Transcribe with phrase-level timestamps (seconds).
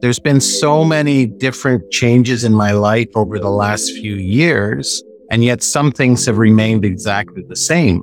[0.00, 5.44] There's been so many different changes in my life over the last few years, and
[5.44, 8.00] yet some things have remained exactly the same.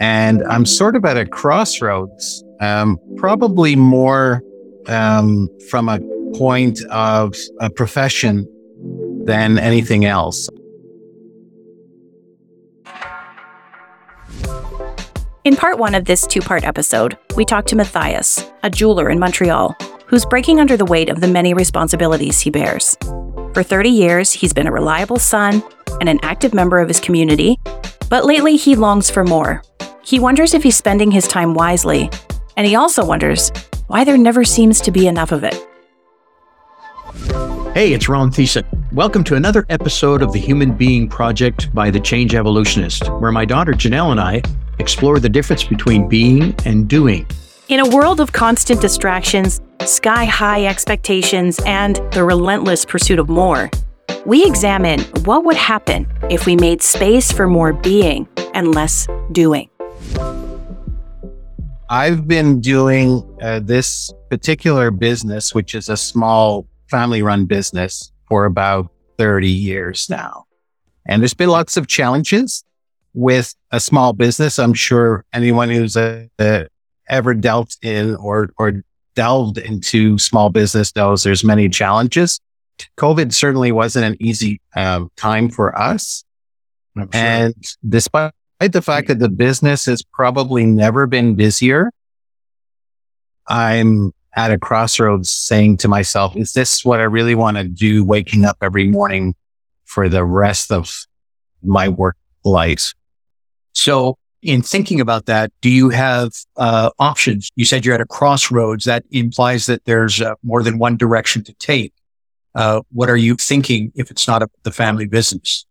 [0.00, 4.42] And I'm sort of at a crossroads, um, probably more
[4.86, 6.00] um, from a
[6.34, 8.46] point of a profession
[9.24, 10.48] than anything else.
[15.48, 19.18] In part one of this two part episode, we talked to Mathias, a jeweler in
[19.18, 19.74] Montreal
[20.04, 22.98] who's breaking under the weight of the many responsibilities he bears.
[23.54, 25.62] For 30 years, he's been a reliable son
[26.00, 27.58] and an active member of his community,
[28.10, 29.62] but lately he longs for more.
[30.04, 32.10] He wonders if he's spending his time wisely,
[32.58, 33.50] and he also wonders
[33.86, 35.54] why there never seems to be enough of it.
[37.72, 38.66] Hey, it's Ron Thiessen.
[38.92, 43.46] Welcome to another episode of the Human Being Project by The Change Evolutionist, where my
[43.46, 44.42] daughter Janelle and I
[44.78, 47.26] explore the difference between being and doing.
[47.68, 53.70] In a world of constant distractions, sky high expectations, and the relentless pursuit of more,
[54.24, 59.68] we examine what would happen if we made space for more being and less doing.
[61.90, 68.44] I've been doing uh, this particular business, which is a small family run business, for
[68.44, 70.44] about 30 years now.
[71.06, 72.62] And there's been lots of challenges
[73.18, 74.60] with a small business.
[74.60, 76.64] I'm sure anyone who's uh, uh,
[77.08, 78.84] ever dealt in or, or
[79.16, 82.40] delved into small business knows there's many challenges.
[82.96, 86.22] COVID certainly wasn't an easy um, time for us.
[86.96, 87.08] Sure.
[87.12, 87.54] And
[87.88, 91.90] despite the fact that the business has probably never been busier,
[93.48, 98.04] I'm at a crossroads saying to myself, is this what I really want to do
[98.04, 99.34] waking up every morning
[99.86, 100.88] for the rest of
[101.64, 102.94] my work life?
[103.78, 107.48] So in thinking about that, do you have uh, options?
[107.54, 108.84] You said you're at a crossroads.
[108.86, 111.92] That implies that there's uh, more than one direction to take.
[112.56, 115.64] Uh, what are you thinking if it's not a, the family business?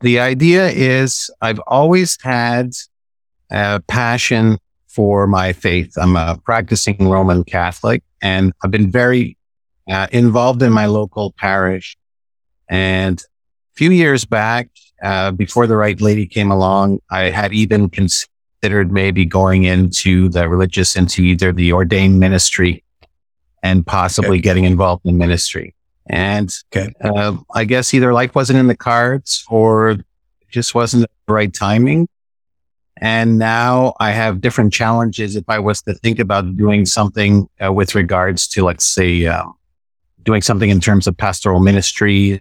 [0.00, 2.72] The idea is I've always had
[3.50, 4.58] a passion
[4.88, 5.94] for my faith.
[5.96, 9.38] I'm a practicing Roman Catholic and I've been very
[9.88, 11.96] uh, involved in my local parish.
[12.68, 14.68] And a few years back,
[15.02, 20.48] uh, before the right lady came along, I had even considered maybe going into the
[20.48, 22.84] religious, into either the ordained ministry
[23.62, 24.40] and possibly okay.
[24.40, 25.74] getting involved in ministry.
[26.06, 26.92] And okay.
[27.00, 29.98] uh, I guess either life wasn't in the cards or
[30.50, 32.08] just wasn't the right timing.
[32.96, 35.34] And now I have different challenges.
[35.34, 39.44] If I was to think about doing something uh, with regards to, let's say, uh,
[40.22, 42.40] doing something in terms of pastoral ministry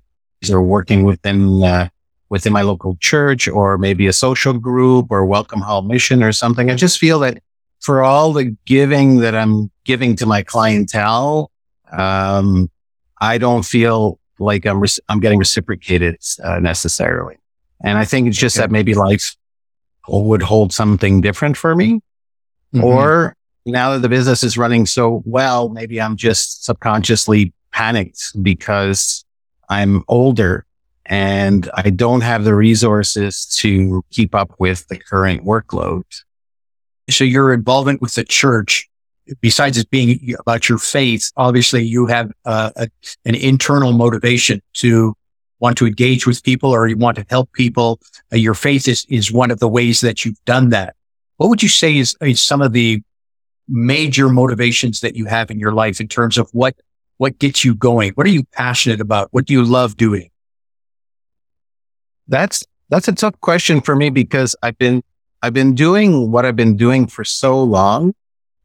[0.52, 1.90] or working within uh,
[2.32, 6.72] within my local church or maybe a social group or Welcome Hall Mission or something.
[6.72, 7.44] I just feel that
[7.82, 11.52] for all the giving that I'm giving to my clientele,
[11.92, 12.72] um,
[13.20, 17.36] I don't feel like I'm, re- I'm getting reciprocated uh, necessarily.
[17.84, 18.64] And I think it's just okay.
[18.64, 19.36] that maybe life
[20.08, 22.00] would hold something different for me.
[22.74, 22.84] Mm-hmm.
[22.86, 29.26] Or now that the business is running so well, maybe I'm just subconsciously panicked because
[29.68, 30.66] I'm older
[31.12, 36.04] and I don't have the resources to keep up with the current workload.
[37.10, 38.90] So your involvement with the church,
[39.42, 42.88] besides it being about your faith, obviously you have uh, a,
[43.26, 45.14] an internal motivation to
[45.60, 48.00] want to engage with people or you want to help people.
[48.32, 50.96] Uh, your faith is, is one of the ways that you've done that.
[51.36, 53.04] What would you say is, is some of the
[53.68, 56.74] major motivations that you have in your life in terms of what,
[57.18, 58.14] what gets you going?
[58.14, 59.28] What are you passionate about?
[59.32, 60.31] What do you love doing?
[62.32, 65.04] That's that's a tough question for me because I've been
[65.44, 68.16] I've been doing what I've been doing for so long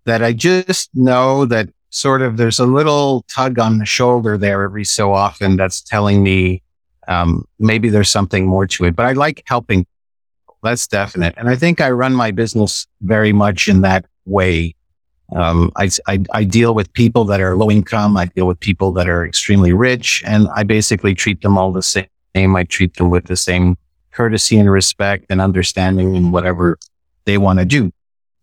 [0.05, 4.63] that I just know that sort of there's a little tug on the shoulder there
[4.63, 6.63] every so often that's telling me
[7.09, 8.95] um, maybe there's something more to it.
[8.95, 9.85] But I like helping.
[10.63, 11.35] That's definite.
[11.37, 14.75] And I think I run my business very much in that way.
[15.35, 18.17] Um, I, I, I deal with people that are low income.
[18.17, 21.83] I deal with people that are extremely rich, and I basically treat them all the
[21.83, 22.07] same
[22.45, 23.77] I treat them with the same
[24.11, 26.79] courtesy and respect and understanding in whatever
[27.25, 27.93] they want to do.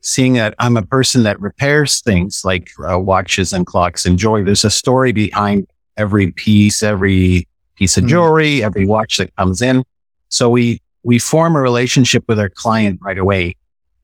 [0.01, 4.43] Seeing that I'm a person that repairs things like uh, watches and clocks and jewelry,
[4.43, 8.09] there's a story behind every piece, every piece of hmm.
[8.09, 8.65] jewelry, mm-hmm.
[8.65, 9.83] every watch that comes in.
[10.29, 13.55] So we, we form a relationship with our client right away.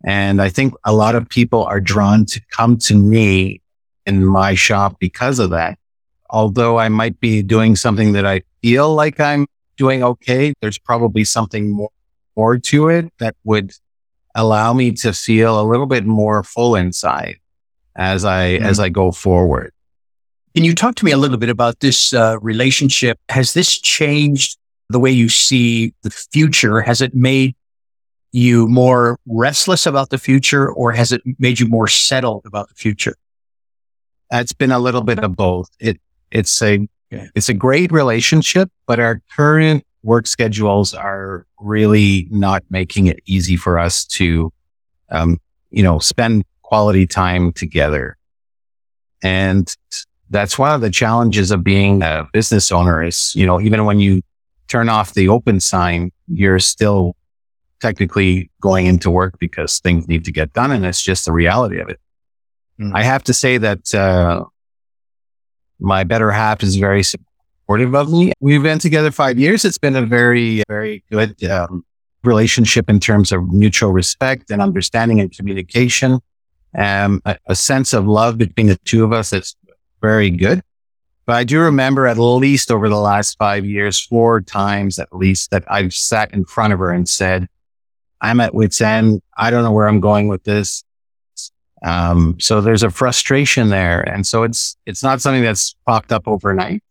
[0.06, 3.62] And I think a lot of people are drawn to come to me
[4.06, 5.78] in my shop because of that.
[6.30, 9.48] Although I might be doing something that I feel like I'm
[9.80, 11.90] doing okay, there's probably something more,
[12.36, 13.72] more to it that would
[14.36, 17.38] allow me to feel a little bit more full inside.
[17.96, 18.66] as I, mm-hmm.
[18.66, 19.74] as I go forward.
[20.56, 23.20] Can you talk to me a little bit about this uh, relationship?
[23.30, 24.58] Has this changed
[24.90, 26.82] the way you see the future?
[26.82, 27.56] Has it made
[28.32, 32.76] you more restless about the future or has it made you more settled about the
[32.76, 33.16] future?
[34.32, 35.70] It's been a little bit of both.
[35.80, 36.00] It,
[36.32, 37.30] it's a, okay.
[37.36, 43.56] it's a great relationship, but our current work schedules are really not making it easy
[43.56, 44.52] for us to,
[45.10, 45.40] um,
[45.72, 48.18] you know, spend quality time together.
[49.22, 49.76] And
[50.30, 54.00] that's one of the challenges of being a business owner is, you know, even when
[54.00, 54.22] you
[54.68, 57.16] turn off the open sign, you're still
[57.82, 60.72] technically going into work because things need to get done.
[60.72, 62.00] And it's just the reality of it.
[62.80, 62.92] Mm.
[62.94, 64.46] I have to say that, uh,
[65.80, 68.34] my better half is very supportive of me.
[68.40, 69.66] We've been together five years.
[69.66, 71.86] It's been a very, very good, um,
[72.24, 76.20] relationship in terms of mutual respect and understanding and communication.
[76.78, 79.56] Um, a, a sense of love between the two of us that's
[80.02, 80.62] very good.
[81.26, 85.52] But I do remember at least over the last five years, four times at least
[85.52, 87.48] that I've sat in front of her and said,
[88.22, 89.22] I'm at wit's end.
[89.38, 90.84] I don't know where I'm going with this.
[91.84, 94.02] Um, so there's a frustration there.
[94.02, 96.84] And so it's, it's not something that's popped up overnight.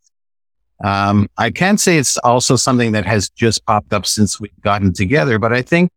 [0.83, 4.93] Um, I can say it's also something that has just popped up since we've gotten
[4.93, 5.91] together, but I think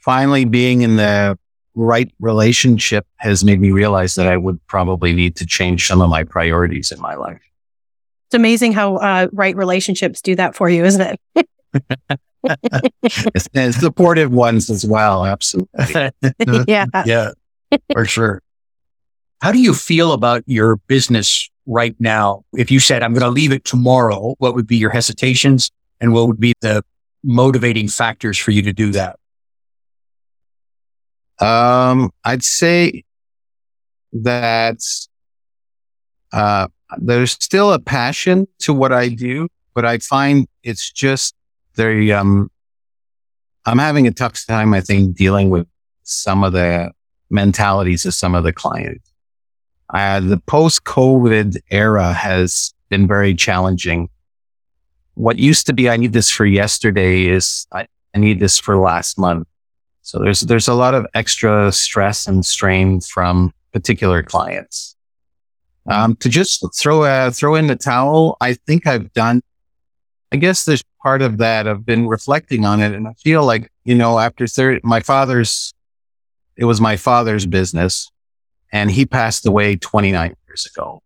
[0.00, 1.38] finally being in the
[1.74, 6.10] right relationship has made me realize that I would probably need to change some of
[6.10, 7.40] my priorities in my life.
[8.26, 11.48] It's amazing how uh, right relationships do that for you, isn't it?
[13.54, 15.24] and supportive ones as well.
[15.24, 16.10] Absolutely.
[16.68, 16.86] yeah.
[17.06, 17.30] Yeah,
[17.92, 18.42] for sure.
[19.40, 22.44] How do you feel about your business right now?
[22.56, 25.70] If you said, I'm going to leave it tomorrow, what would be your hesitations
[26.00, 26.82] and what would be the
[27.22, 29.18] motivating factors for you to do that?
[31.40, 33.04] Um, I'd say
[34.12, 34.78] that
[36.32, 36.68] uh,
[36.98, 41.34] there's still a passion to what I do, but I find it's just
[41.74, 42.12] very.
[42.12, 42.50] Um,
[43.64, 45.66] I'm having a tough time, I think, dealing with
[46.02, 46.90] some of the
[47.30, 49.10] mentalities of some of the clients.
[49.92, 54.08] Uh, the post-COVID era has been very challenging.
[55.14, 58.76] What used to be, I need this for yesterday is I, I need this for
[58.76, 59.48] last month.
[60.02, 64.96] So there's, there's a lot of extra stress and strain from particular clients.
[65.86, 69.42] Um, to just throw a, throw in the towel, I think I've done,
[70.32, 71.66] I guess there's part of that.
[71.66, 75.72] I've been reflecting on it and I feel like, you know, after 30, my father's,
[76.58, 78.10] it was my father's business
[78.72, 81.02] and he passed away 29 years ago.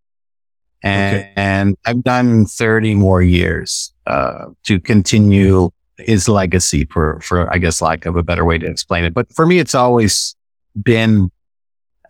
[0.83, 1.33] And, okay.
[1.37, 7.81] and I've done 30 more years, uh, to continue his legacy for, for, I guess,
[7.81, 9.15] lack of a better way to explain it.
[9.15, 10.35] But for me, it's always
[10.83, 11.31] been,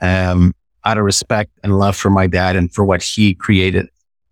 [0.00, 0.54] um,
[0.84, 3.88] out of respect and love for my dad and for what he created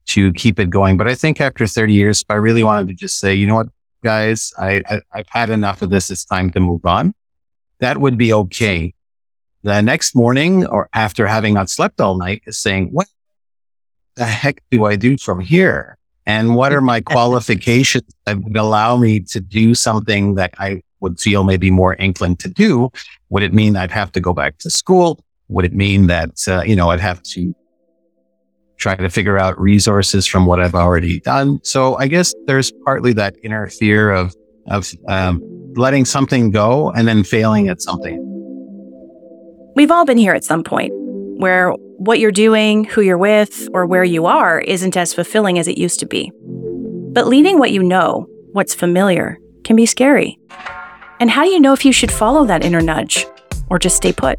[0.07, 0.97] to keep it going.
[0.97, 3.69] But I think after 30 years, I really wanted to just say, you know what,
[4.03, 6.11] guys, I, I I've had enough of this.
[6.11, 7.15] It's time to move on.
[7.81, 8.95] That would be okay.
[9.63, 13.09] The next morning or after having not slept all night is saying, what
[14.15, 15.99] the heck do I do from here?
[16.27, 21.21] And what are my qualifications that would allow me to do something that I would
[21.21, 22.91] feel maybe more inclined to do?
[23.29, 25.23] Would it mean I'd have to go back to school?
[25.49, 27.55] Would it mean that, uh, you know, I'd have to
[28.79, 31.61] try to figure out resources from what I've already done?
[31.65, 34.35] So I guess there's partly that inner fear of,
[34.69, 35.43] of, um,
[35.77, 38.30] letting something go and then failing at something.
[39.81, 43.87] We've all been here at some point where what you're doing, who you're with, or
[43.87, 46.31] where you are isn't as fulfilling as it used to be.
[47.15, 50.39] But leaving what you know, what's familiar, can be scary.
[51.19, 53.25] And how do you know if you should follow that inner nudge
[53.71, 54.39] or just stay put?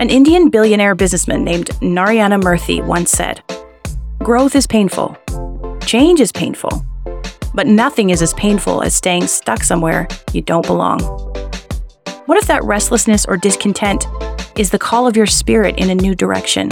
[0.00, 3.44] An Indian billionaire businessman named Narayana Murthy once said,
[4.24, 5.16] Growth is painful.
[5.86, 6.84] Change is painful.
[7.54, 10.98] But nothing is as painful as staying stuck somewhere you don't belong.
[12.26, 14.04] What if that restlessness or discontent
[14.56, 16.70] is the call of your spirit in a new direction,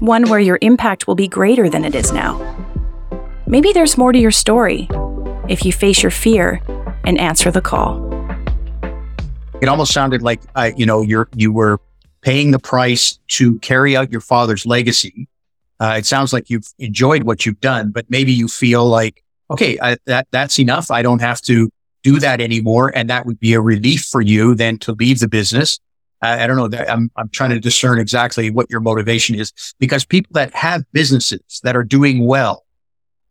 [0.00, 2.38] one where your impact will be greater than it is now.
[3.46, 4.88] Maybe there's more to your story
[5.48, 6.62] if you face your fear
[7.04, 7.98] and answer the call.
[9.60, 11.80] It almost sounded like uh, you know you're you were
[12.22, 15.26] paying the price to carry out your father's legacy.
[15.80, 19.78] Uh, it sounds like you've enjoyed what you've done, but maybe you feel like okay,
[19.80, 20.90] I, that that's enough.
[20.90, 21.70] I don't have to
[22.02, 25.28] do that anymore, and that would be a relief for you then to leave the
[25.28, 25.78] business
[26.22, 26.78] I, I don't know.
[26.88, 31.60] I'm, I'm trying to discern exactly what your motivation is because people that have businesses
[31.62, 32.64] that are doing well,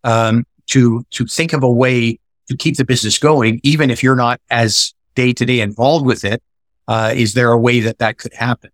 [0.04, 4.16] um, to, to think of a way to keep the business going, even if you're
[4.16, 6.42] not as day to day involved with it,
[6.88, 8.72] uh, is there a way that that could happen?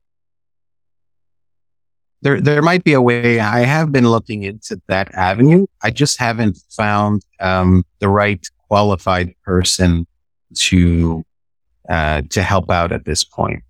[2.26, 3.40] there, there might be a way.
[3.40, 5.68] I have been looking into that avenue.
[5.84, 10.08] I just haven't found um, the right qualified person
[10.56, 11.24] to
[11.88, 13.62] uh, to help out at this point.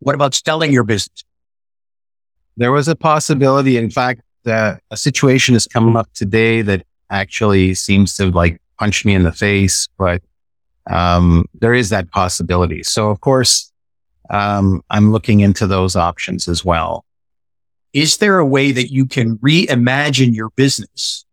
[0.00, 1.24] What about selling your business?
[2.56, 3.76] There was a possibility.
[3.76, 9.04] In fact, uh, a situation has come up today that actually seems to like punch
[9.04, 10.22] me in the face, but
[10.90, 12.82] um, there is that possibility.
[12.82, 13.72] So, of course,
[14.30, 17.04] um, I'm looking into those options as well.
[17.92, 21.24] Is there a way that you can reimagine your business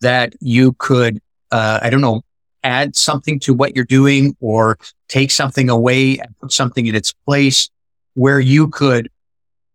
[0.00, 2.22] that you could, uh, I don't know,
[2.64, 7.12] add something to what you're doing or take something away and put something in its
[7.12, 7.68] place
[8.14, 9.10] where you could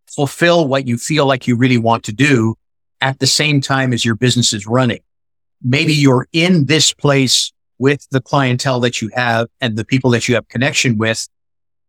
[0.06, 2.54] fulfill what you feel like you really want to do
[3.00, 5.00] at the same time as your business is running?
[5.62, 10.28] Maybe you're in this place with the clientele that you have and the people that
[10.28, 11.28] you have connection with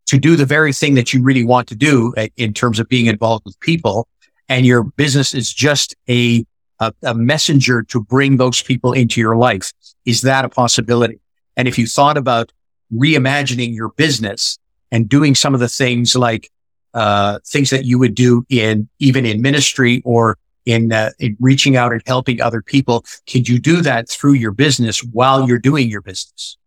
[0.08, 2.88] to do the very thing that you really want to do uh, in terms of
[2.88, 4.08] being involved with people.
[4.50, 6.46] And your business is just a,
[6.80, 9.74] a, a messenger to bring those people into your life.
[10.06, 11.20] Is that a possibility?
[11.58, 12.54] And if you thought about
[12.94, 14.58] reimagining your business
[14.92, 16.50] and doing some of the things like
[16.94, 21.78] uh, things that you would do in even in ministry or in, uh, in reaching
[21.78, 25.90] out and helping other people, can you do that through your business while you're doing
[25.90, 26.58] your business?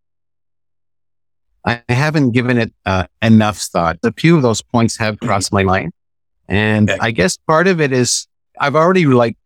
[1.64, 3.98] I haven't given it uh, enough thought.
[4.02, 5.92] A few of those points have crossed my mind.
[6.48, 6.98] And okay.
[7.00, 8.26] I guess part of it is
[8.58, 9.36] I've already like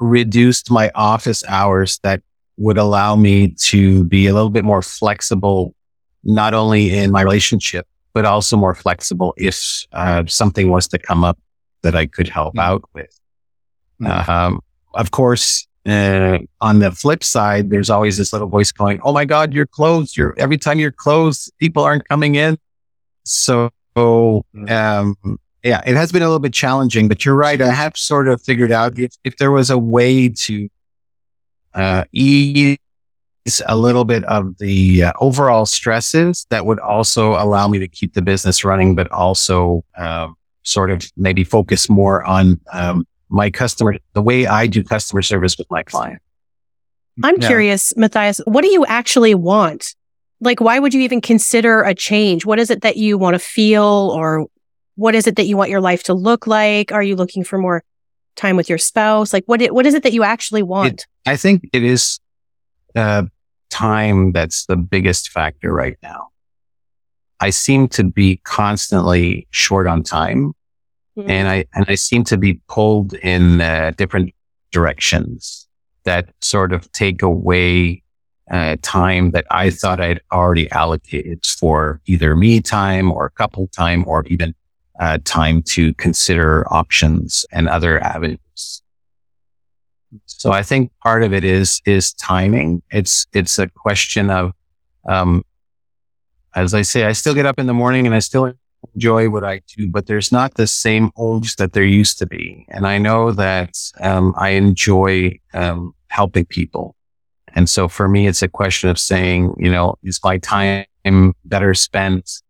[0.00, 2.22] reduced my office hours that
[2.56, 5.74] would allow me to be a little bit more flexible,
[6.22, 11.24] not only in my relationship, but also more flexible if uh, something was to come
[11.24, 11.38] up
[11.82, 12.70] that I could help mm-hmm.
[12.70, 13.20] out with.
[14.00, 14.30] Mm-hmm.
[14.30, 14.60] Um,
[14.94, 19.24] of course, uh, on the flip side, there's always this little voice going, "Oh my
[19.24, 20.16] God, you're closed.
[20.16, 22.56] You're every time you're closed, people aren't coming in."
[23.24, 24.72] So, mm-hmm.
[24.72, 27.08] um, yeah, it has been a little bit challenging.
[27.08, 27.60] But you're right.
[27.60, 30.68] I have sort of figured out if if there was a way to
[31.74, 32.78] uh, ease
[33.66, 38.14] a little bit of the uh, overall stresses that would also allow me to keep
[38.14, 43.96] the business running, but also um, sort of maybe focus more on um, my customer,
[44.14, 46.20] the way I do customer service with my client.
[47.22, 47.46] I'm yeah.
[47.46, 49.94] curious, Mathias, what do you actually want?
[50.40, 52.44] Like, why would you even consider a change?
[52.44, 54.46] What is it that you want to feel or
[54.96, 56.92] what is it that you want your life to look like?
[56.92, 57.84] Are you looking for more
[58.36, 59.32] time with your spouse?
[59.32, 60.92] Like, what, what is it that you actually want?
[60.92, 62.18] It, I think it is
[62.94, 63.24] uh,
[63.74, 66.28] time that's the biggest factor right now.
[67.40, 70.54] I seem to be constantly short on time
[71.16, 71.30] Mm-hmm.
[71.30, 74.34] And I, and I seem to be pulled in uh, different
[74.72, 75.68] directions
[76.04, 78.02] that sort of take away
[78.50, 84.04] uh, time that I thought I'd already allocated for either me time or couple time
[84.06, 84.54] or even
[85.00, 88.38] uh, time to consider options and other avenues.
[90.26, 92.82] So I think part of it is, is timing.
[92.90, 94.52] It's, it's a question of,
[95.08, 95.44] um,
[96.54, 98.52] as I say, I still get up in the morning and I still
[98.94, 102.66] enjoy what I do, but there's not the same urge that there used to be.
[102.68, 106.94] And I know that um, I enjoy um, helping people.
[107.54, 110.86] And so for me, it's a question of saying, you know, is my time
[111.44, 112.42] better spent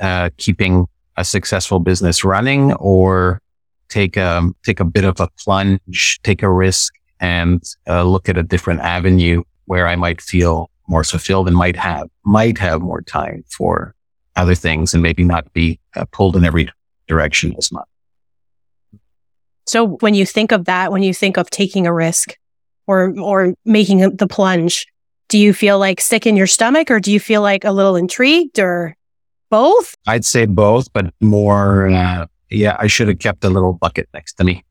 [0.00, 3.40] uh, keeping a successful business running or
[3.88, 8.36] take a, take a bit of a plunge, take a risk and uh, look at
[8.36, 13.02] a different avenue where I might feel more fulfilled and might have, might have more
[13.02, 13.94] time for
[14.36, 16.68] other things and maybe not be uh, pulled in every
[17.08, 17.88] direction as much.
[19.66, 22.36] So when you think of that, when you think of taking a risk
[22.86, 24.86] or, or making the plunge,
[25.28, 27.96] do you feel like sick in your stomach or do you feel like a little
[27.96, 28.94] intrigued or
[29.50, 29.96] both?
[30.06, 34.34] I'd say both, but more, uh, yeah, I should have kept a little bucket next
[34.34, 34.64] to me.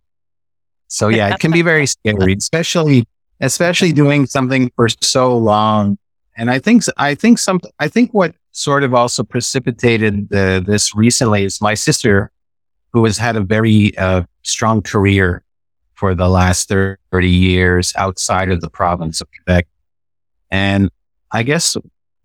[0.87, 3.07] So yeah, it can be very scary, especially,
[3.39, 5.97] especially doing something for so long.
[6.37, 10.95] And I think, I think some, I think what sort of also precipitated the, this
[10.95, 12.31] recently is my sister,
[12.93, 15.43] who has had a very uh, strong career
[15.95, 16.97] for the last 30
[17.29, 19.67] years outside of the province of Quebec.
[20.51, 20.89] And
[21.31, 21.75] I guess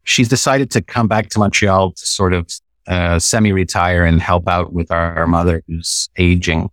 [0.05, 2.49] she's decided to come back to Montreal to sort of
[2.87, 6.71] uh, semi-retire and help out with our, our mother who's aging.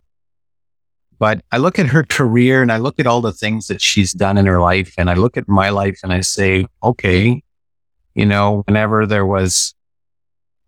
[1.20, 4.14] But I look at her career and I look at all the things that she's
[4.14, 7.42] done in her life and I look at my life and I say, okay,
[8.14, 9.74] you know, whenever there was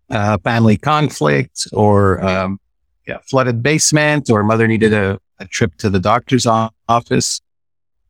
[0.09, 2.59] uh, family conflict or um,
[3.07, 7.41] yeah, flooded basement or mother needed a, a trip to the doctor's office,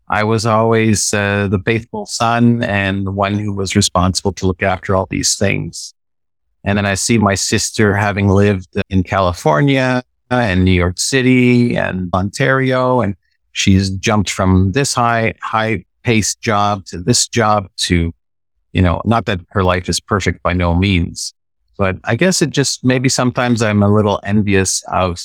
[0.10, 4.63] I was always uh, the faithful son and the one who was responsible to look
[4.63, 5.93] after all these things.
[6.63, 12.09] And then I see my sister having lived in California and New York City and
[12.13, 13.01] Ontario.
[13.01, 13.15] And
[13.51, 18.13] she's jumped from this high, high paced job to this job to,
[18.74, 21.33] you know, not that her life is perfect by no means,
[21.77, 25.21] but I guess it just maybe sometimes I'm a little envious of,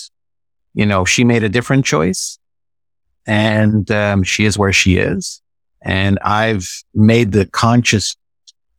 [0.75, 2.39] you know, she made a different choice
[3.27, 5.41] and um, she is where she is.
[5.83, 8.17] And I've made the conscious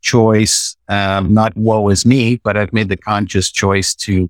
[0.01, 4.29] choice, um, not woe is me, but I've made the conscious choice to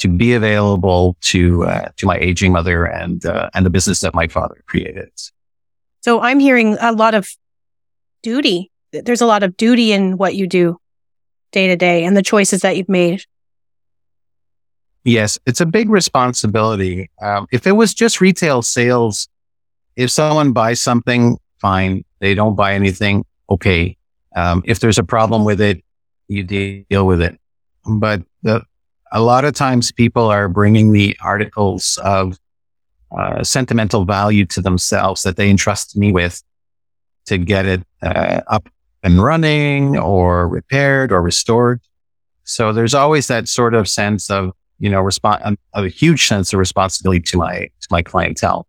[0.00, 4.14] to be available to uh, to my aging mother and uh, and the business that
[4.14, 5.10] my father created.
[6.00, 7.28] So I'm hearing a lot of
[8.22, 8.70] duty.
[8.92, 10.78] There's a lot of duty in what you do
[11.52, 13.24] day to day and the choices that you've made.
[15.04, 17.10] Yes, it's a big responsibility.
[17.22, 19.28] Um, if it was just retail sales,
[19.96, 22.04] if someone buys something, fine.
[22.20, 23.96] They don't buy anything, okay.
[24.36, 25.82] Um, if there's a problem with it,
[26.28, 27.38] you deal with it.
[27.86, 28.62] But the,
[29.12, 32.38] a lot of times people are bringing the articles of
[33.16, 36.42] uh, sentimental value to themselves that they entrust me with
[37.26, 38.68] to get it uh, up
[39.02, 41.80] and running or repaired or restored.
[42.44, 46.52] So there's always that sort of sense of, you know, response, um, a huge sense
[46.52, 48.66] of responsibility to my, to my clientele.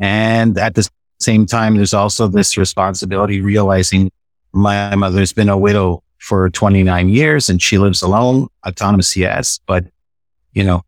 [0.00, 4.10] And at the same time, there's also this responsibility realizing
[4.52, 9.84] my mother's been a widow for 29 years and she lives alone, autonomous, yes, but
[10.52, 10.82] you know,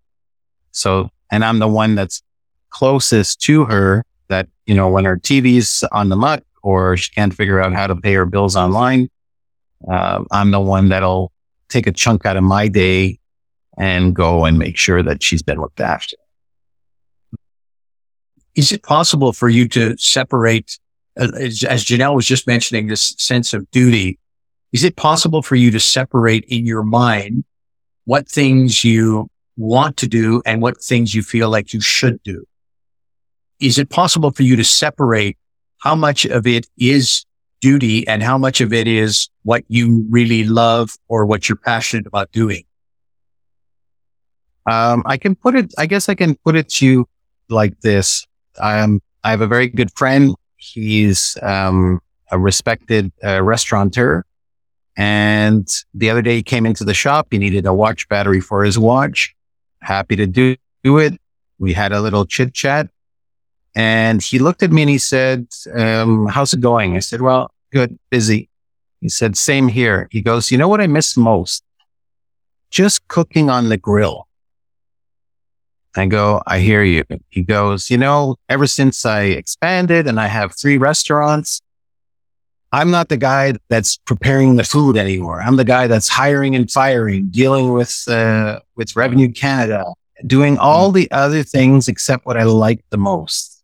[0.70, 2.22] so, and I'm the one that's
[2.70, 7.34] closest to her that, you know, when her TV's on the muck or she can't
[7.34, 9.08] figure out how to pay her bills online,
[9.90, 11.32] uh, I'm the one that'll
[11.68, 13.18] take a chunk out of my day
[13.78, 16.16] and go and make sure that she's been looked after.
[18.54, 20.78] Is it possible for you to separate,
[21.18, 24.18] uh, as, as Janelle was just mentioning, this sense of duty?
[24.72, 27.44] Is it possible for you to separate in your mind
[28.04, 32.46] what things you want to do and what things you feel like you should do?
[33.60, 35.36] Is it possible for you to separate
[35.78, 37.24] how much of it is
[37.60, 42.06] duty and how much of it is what you really love or what you're passionate
[42.06, 42.64] about doing?
[44.66, 47.08] Um, I can put it, I guess I can put it to you
[47.48, 48.26] like this.
[48.58, 50.34] Um, I have a very good friend.
[50.56, 54.24] He's, um, a respected uh, restaurateur.
[54.96, 57.28] And the other day he came into the shop.
[57.30, 59.34] He needed a watch battery for his watch.
[59.80, 61.18] Happy to do, do it.
[61.58, 62.88] We had a little chit chat
[63.74, 66.96] and he looked at me and he said, um, how's it going?
[66.96, 68.48] I said, well, good, busy.
[69.00, 70.08] He said, same here.
[70.10, 71.64] He goes, you know what I miss most?
[72.70, 74.28] Just cooking on the grill.
[75.94, 77.04] I go, I hear you.
[77.28, 81.60] He goes, you know, ever since I expanded and I have three restaurants,
[82.72, 85.42] I'm not the guy that's preparing the food anymore.
[85.42, 89.84] I'm the guy that's hiring and firing, dealing with, uh, with Revenue Canada,
[90.26, 93.62] doing all the other things except what I like the most.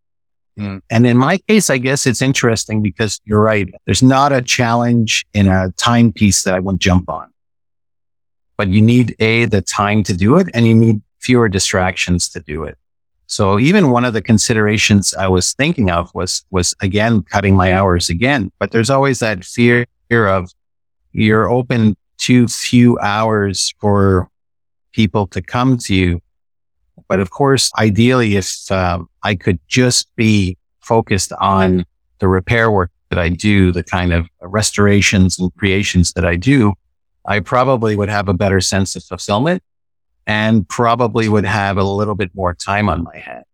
[0.58, 0.82] Mm.
[0.90, 3.72] And in my case, I guess it's interesting because you're right.
[3.86, 7.28] There's not a challenge in a timepiece that I wouldn't jump on,
[8.58, 12.40] but you need a, the time to do it and you need fewer distractions to
[12.40, 12.76] do it.
[13.28, 17.74] So even one of the considerations I was thinking of was, was again, cutting my
[17.74, 20.50] hours again, but there's always that fear of
[21.12, 24.30] you're open too few hours for
[24.92, 26.20] people to come to you.
[27.06, 31.84] But of course, ideally, if um, I could just be focused on
[32.20, 36.72] the repair work that I do, the kind of restorations and creations that I do,
[37.26, 39.62] I probably would have a better sense of fulfillment
[40.28, 43.44] and probably would have a little bit more time on my hands.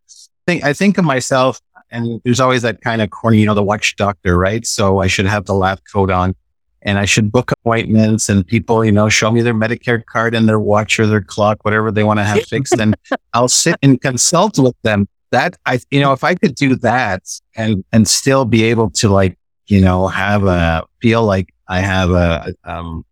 [0.46, 1.60] I think, I think of myself
[1.90, 4.66] and there's always that kind of corny, you know, the watch doctor, right?
[4.66, 6.34] So I should have the lab coat on
[6.82, 10.48] and I should book appointments and people, you know, show me their Medicare card and
[10.48, 12.78] their watch or their clock, whatever they want to have fixed.
[12.78, 12.96] and
[13.32, 15.08] I'll sit and consult with them.
[15.30, 17.22] That I, you know, if I could do that
[17.56, 22.10] and, and still be able to like, you know, have a feel like I have
[22.10, 23.04] a, um,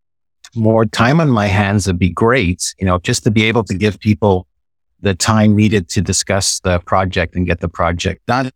[0.55, 3.75] more time on my hands would be great, you know, just to be able to
[3.75, 4.47] give people
[5.01, 8.51] the time needed to discuss the project and get the project done.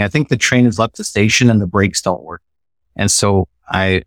[0.00, 2.42] I think the train has left the station and the brakes don't work.
[2.96, 4.02] And so I,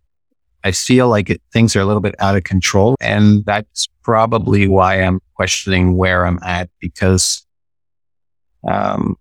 [0.64, 2.96] I feel like it, things are a little bit out of control.
[3.00, 7.46] And that's probably why I'm questioning where I'm at because,
[8.68, 9.18] um,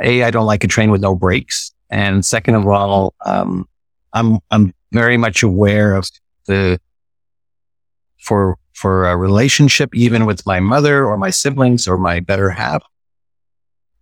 [0.00, 1.72] A, I don't like a train with no brakes.
[1.90, 3.68] And second of all, um,
[4.12, 6.10] I'm, I'm very much aware of
[6.46, 6.80] the
[8.20, 12.82] for for a relationship, even with my mother or my siblings or my better half.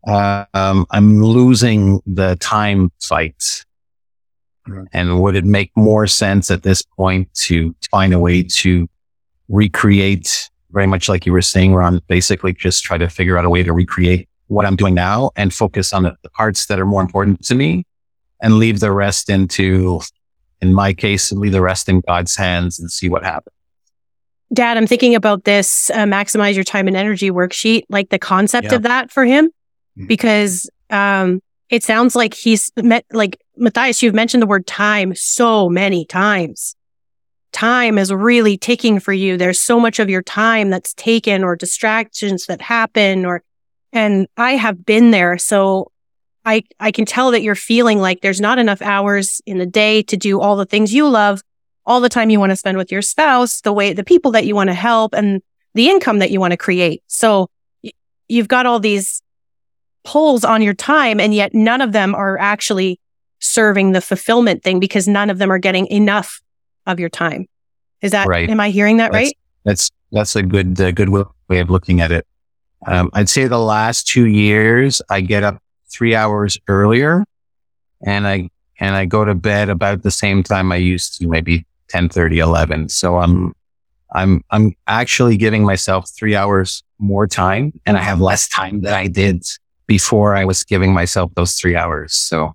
[0.06, 3.64] Uh, um, I'm losing the time fight.
[4.68, 4.86] Right.
[4.92, 8.88] And would it make more sense at this point to find a way to
[9.48, 13.50] recreate very much like you were saying, Ron, basically just try to figure out a
[13.50, 16.84] way to recreate what I'm doing now and focus on the, the parts that are
[16.84, 17.84] more important to me
[18.42, 20.00] and leave the rest into,
[20.60, 23.55] in my case, leave the rest in God's hands and see what happens.
[24.52, 28.68] Dad, I'm thinking about this uh, maximize your time and energy worksheet, like the concept
[28.68, 28.76] Yeah.
[28.76, 29.50] of that for him,
[29.98, 30.08] Mhm.
[30.08, 35.68] because um, it sounds like he's met, like Mathias, you've mentioned the word time so
[35.68, 36.76] many times.
[37.52, 39.36] Time is really ticking for you.
[39.36, 43.42] There's so much of your time that's taken or distractions that happen or,
[43.92, 45.38] and I have been there.
[45.38, 45.90] So
[46.44, 50.02] I, I can tell that you're feeling like there's not enough hours in the day
[50.04, 51.40] to do all the things you love
[51.86, 54.44] all the time you want to spend with your spouse, the way, the people that
[54.44, 55.40] you want to help and
[55.74, 57.02] the income that you want to create.
[57.06, 57.48] So
[57.84, 57.92] y-
[58.28, 59.22] you've got all these
[60.04, 62.98] pulls on your time and yet none of them are actually
[63.38, 66.40] serving the fulfillment thing because none of them are getting enough
[66.86, 67.46] of your time.
[68.02, 68.48] Is that, Right.
[68.48, 69.36] am I hearing that That's- right?
[69.64, 72.26] That's, that's a good, uh, good way of looking at it.
[72.86, 77.24] Um, I'd say the last two years, I get up three hours earlier
[78.04, 81.66] and I, and I go to bed about the same time I used to, maybe
[81.88, 82.88] 10, 30, 11.
[82.88, 83.54] So I'm,
[84.12, 88.94] I'm, I'm actually giving myself three hours more time and I have less time than
[88.94, 89.44] I did
[89.86, 92.14] before I was giving myself those three hours.
[92.14, 92.54] So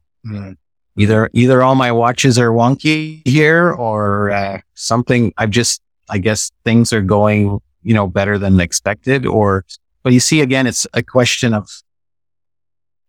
[0.98, 6.52] either, either all my watches are wonky here or uh, something I've just, I guess
[6.66, 9.66] things are going, you know, better than expected or,
[10.04, 11.70] but you see, again, it's a question of,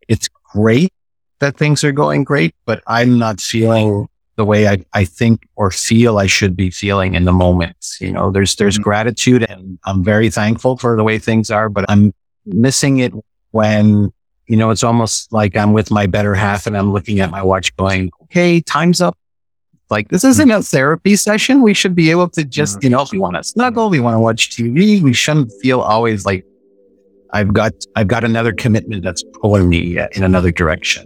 [0.09, 0.93] it's great
[1.39, 5.71] that things are going great, but I'm not feeling the way I, I think or
[5.71, 7.77] feel I should be feeling in the moment.
[8.01, 8.83] You know, there's, there's Mhm.
[8.83, 12.15] gratitude and I'm very thankful for the way things are, but I'm
[12.47, 13.13] missing it
[13.51, 14.11] when,
[14.47, 17.43] you know, it's almost like I'm with my better half and I'm looking at my
[17.43, 19.17] watch going, okay, time's up.
[19.91, 21.61] Like this isn't a therapy session.
[21.61, 24.15] We should be able to just, you know, if we want to snuggle, we want
[24.15, 26.47] to watch TV, we shouldn't feel always like
[27.35, 31.05] I've got, I've got another commitment that's pulling me in another direction.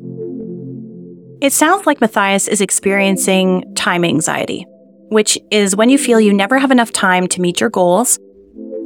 [1.43, 4.65] It sounds like Mathias is experiencing time anxiety,
[5.11, 8.19] which is when you feel you never have enough time to meet your goals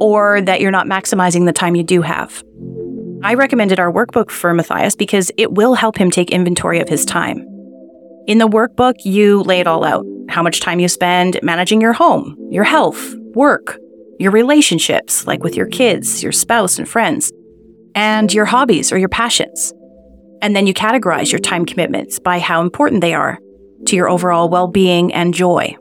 [0.01, 2.43] or that you're not maximizing the time you do have.
[3.23, 7.05] I recommended our workbook for Mathias because it will help him take inventory of his
[7.05, 7.45] time.
[8.27, 11.93] In the workbook, you lay it all out how much time you spend managing your
[11.93, 13.77] home, your health, work,
[14.19, 17.31] your relationships, like with your kids, your spouse, and friends,
[17.95, 19.73] and your hobbies or your passions.
[20.41, 23.37] And then you categorize your time commitments by how important they are
[23.87, 25.75] to your overall well being and joy.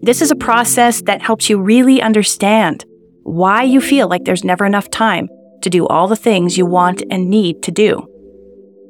[0.00, 2.84] This is a process that helps you really understand
[3.22, 5.28] why you feel like there's never enough time
[5.62, 8.06] to do all the things you want and need to do.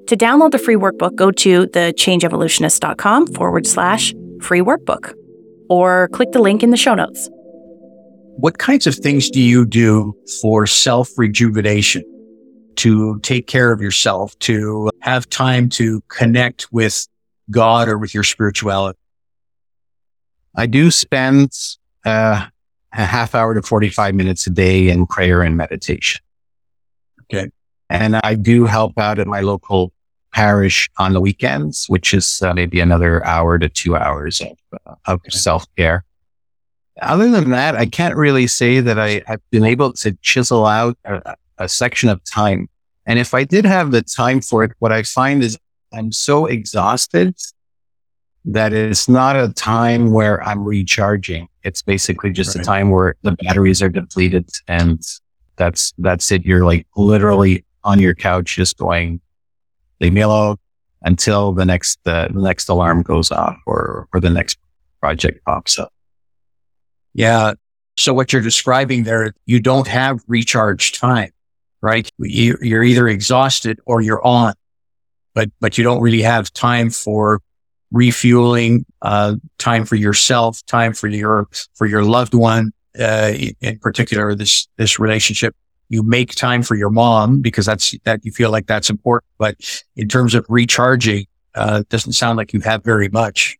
[0.09, 5.13] To download the free workbook, go to thechangeevolutionist.com forward slash free workbook
[5.69, 7.29] or click the link in the show notes.
[8.37, 12.05] What kinds of things do you do for self rejuvenation
[12.79, 17.07] to take care of yourself, to have time to connect with
[17.51, 18.99] God or with your spirituality?
[20.57, 21.51] I do spend
[22.05, 22.47] uh,
[22.93, 26.21] a half hour to 45 minutes a day in prayer and meditation.
[27.25, 27.51] Okay.
[27.91, 29.93] And I do help out at my local
[30.33, 34.95] parish on the weekends, which is uh, maybe another hour to two hours of, uh,
[35.07, 36.05] of self care.
[37.01, 40.99] Other than that, I can't really say that I have been able to chisel out
[41.05, 42.69] a, a section of time.
[43.07, 45.59] And if I did have the time for it, what I find is
[45.93, 47.35] I'm so exhausted
[48.45, 51.49] that it's not a time where I'm recharging.
[51.63, 55.03] It's basically just a time where the batteries are depleted and
[55.57, 56.45] that's, that's it.
[56.45, 59.21] You're like literally on your couch, just going,
[60.01, 60.57] leave me alone
[61.03, 64.59] until the next, uh, the next alarm goes off or, or the next
[65.01, 65.93] project pops up.
[67.15, 67.55] Yeah.
[67.97, 71.33] So what you're describing there, you don't have recharge time,
[71.81, 72.11] right?
[72.19, 74.55] You- You're either exhausted or you're on,
[75.35, 77.41] but, but you don't really have time for
[77.91, 84.35] refueling, uh, time for yourself, time for your, for your loved one, uh, in particular,
[84.35, 85.55] this, this relationship.
[85.89, 89.31] You make time for your mom because that's, that you feel like that's important.
[89.39, 89.57] But
[89.97, 93.57] in terms of recharging, uh, it doesn't sound like you have very much.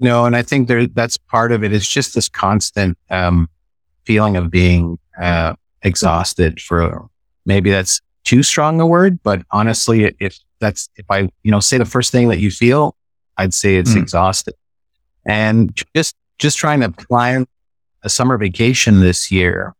[0.00, 1.72] No, and I think there, that's part of it.
[1.72, 3.48] It's just this constant, um,
[4.04, 7.08] feeling of being, uh, exhausted for
[7.46, 11.78] maybe that's too strong a word, but honestly, if that's, if I, you know, say
[11.78, 12.96] the first thing that you feel,
[13.36, 14.02] I'd say it's Mm.
[14.02, 14.54] exhausted
[15.26, 17.46] and just, just trying to plan
[18.02, 19.74] a summer vacation this year.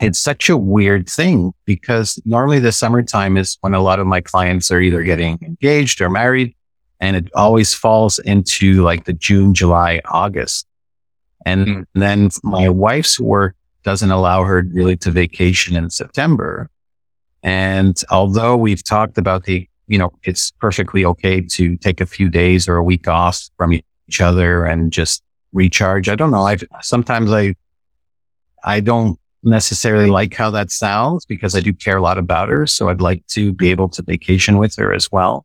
[0.00, 4.20] It's such a weird thing because normally the summertime is when a lot of my
[4.20, 6.54] clients are either getting engaged or married
[7.00, 10.66] and it always falls into like the June, July, August.
[11.46, 11.84] And Mm.
[11.94, 13.54] then my wife's work
[13.84, 16.68] doesn't allow her really to vacation in September.
[17.42, 22.28] And although we've talked about the, you know, it's perfectly okay to take a few
[22.28, 23.74] days or a week off from
[24.08, 26.08] each other and just recharge.
[26.08, 26.46] I don't know.
[26.46, 27.54] I sometimes I,
[28.64, 32.66] I don't necessarily like how that sounds because I do care a lot about her.
[32.66, 35.44] So I'd like to be able to vacation with her as well.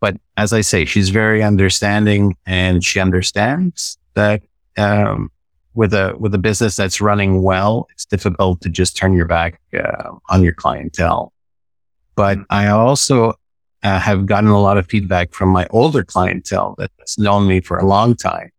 [0.00, 4.42] But as I say, she's very understanding and she understands that,
[4.76, 5.30] um,
[5.78, 9.60] with a, with a business that's running well, it's difficult to just turn your back
[9.72, 11.32] uh, on your clientele.
[12.16, 13.34] But I also
[13.84, 17.78] uh, have gotten a lot of feedback from my older clientele that's known me for
[17.78, 18.50] a long time.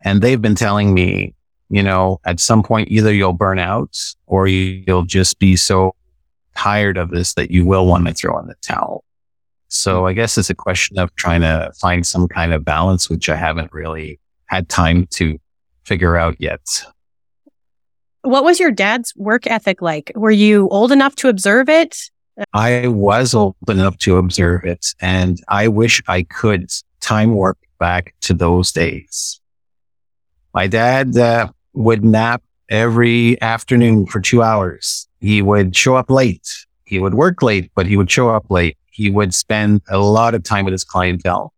[0.00, 1.34] And they've been telling me,
[1.68, 3.94] you know, at some point, either you'll burn out
[4.26, 5.94] or you'll just be so
[6.56, 9.04] tired of this that you will want to throw in the towel.
[9.68, 13.28] So I guess it's a question of trying to find some kind of balance, which
[13.28, 15.38] I haven't really had time to
[15.88, 16.84] figure out yet.
[18.22, 20.12] What was your dad's work ethic like?
[20.14, 21.96] Were you old enough to observe it?
[22.52, 26.70] I was old enough to observe it and I wish I could
[27.00, 29.40] time warp back to those days.
[30.54, 35.08] My dad uh, would nap every afternoon for two hours.
[35.20, 36.48] He would show up late.
[36.84, 38.76] He would work late, but he would show up late.
[38.90, 41.52] He would spend a lot of time with his clientele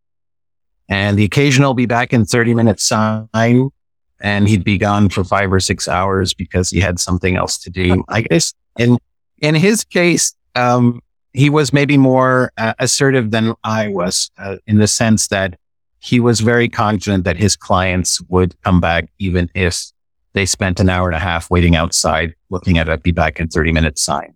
[0.91, 3.71] and the occasional be back in 30 minutes time
[4.21, 7.71] and he'd be gone for five or six hours because he had something else to
[7.71, 8.05] do.
[8.09, 8.99] I guess in,
[9.39, 11.01] in his case, um,
[11.33, 15.59] he was maybe more uh, assertive than I was uh, in the sense that
[16.01, 19.93] he was very confident that his clients would come back even if
[20.33, 23.49] they spent an hour and a half waiting outside looking at a be back in
[23.49, 24.35] 30 minutes sign.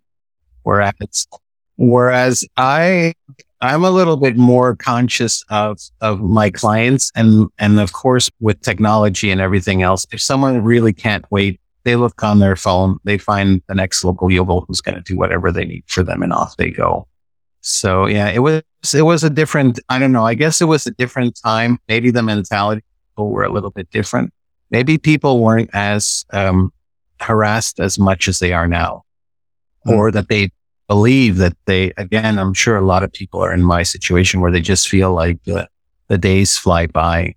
[0.63, 1.27] Whereas,
[1.77, 3.13] whereas I,
[3.61, 7.11] I'm a little bit more conscious of, of my clients.
[7.15, 11.95] And, and of course, with technology and everything else, if someone really can't wait, they
[11.95, 15.51] look on their phone, they find the next local yokel who's going to do whatever
[15.51, 17.07] they need for them and off they go.
[17.61, 18.61] So yeah, it was,
[18.93, 20.25] it was a different, I don't know.
[20.25, 21.79] I guess it was a different time.
[21.87, 24.33] Maybe the mentality people were a little bit different.
[24.71, 26.71] Maybe people weren't as, um,
[27.21, 29.03] harassed as much as they are now
[29.85, 29.95] mm.
[29.95, 30.51] or that they
[30.87, 34.51] believe that they, again, I'm sure a lot of people are in my situation where
[34.51, 35.67] they just feel like the,
[36.07, 37.35] the days fly by.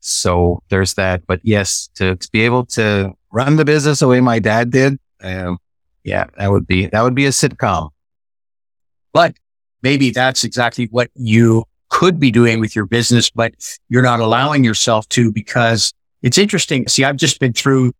[0.00, 1.26] So there's that.
[1.26, 4.98] But yes, to, to be able to run the business the way my dad did,
[5.22, 5.58] um,
[6.02, 7.90] yeah, that would be, that would be a sitcom.
[9.12, 9.36] But
[9.82, 13.52] maybe that's exactly what you could be doing with your business, but
[13.88, 16.88] you're not allowing yourself to because it's interesting.
[16.88, 17.92] See, I've just been through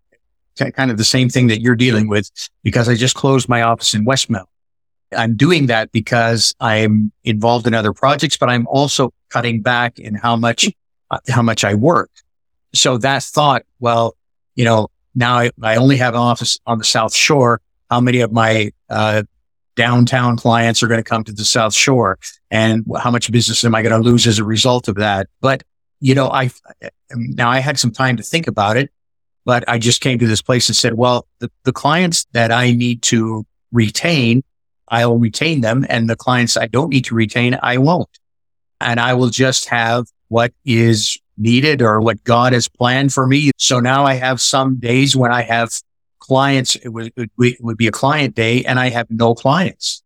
[0.56, 2.30] kind of the same thing that you're dealing with
[2.62, 4.46] because I just closed my office in Westmount.
[5.16, 10.14] I'm doing that because I'm involved in other projects, but I'm also cutting back in
[10.14, 10.68] how much,
[11.10, 12.10] uh, how much I work.
[12.74, 14.16] So that thought, well,
[14.54, 17.60] you know, now I, I only have an office on the South Shore.
[17.90, 19.22] How many of my, uh,
[19.74, 22.18] downtown clients are going to come to the South Shore
[22.50, 25.28] and how much business am I going to lose as a result of that?
[25.40, 25.62] But,
[26.00, 26.50] you know, I,
[27.10, 28.90] now I had some time to think about it,
[29.44, 32.72] but I just came to this place and said, well, the, the clients that I
[32.72, 34.44] need to retain,
[34.92, 35.86] I'll retain them.
[35.88, 38.10] And the clients I don't need to retain, I won't.
[38.80, 43.50] And I will just have what is needed or what God has planned for me.
[43.56, 45.70] So now I have some days when I have
[46.20, 50.02] clients, it would, it would be a client day and I have no clients.